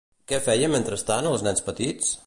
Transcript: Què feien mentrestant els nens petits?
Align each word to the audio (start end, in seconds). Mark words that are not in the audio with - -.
Què 0.31 0.39
feien 0.45 0.73
mentrestant 0.77 1.31
els 1.35 1.47
nens 1.51 1.67
petits? 1.69 2.15